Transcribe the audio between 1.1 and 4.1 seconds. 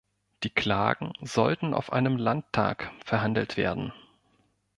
sollten auf einem Landtag verhandelt werden.